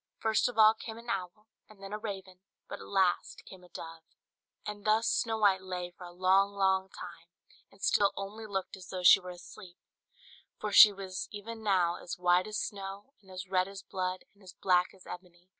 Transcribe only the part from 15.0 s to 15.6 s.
ebony.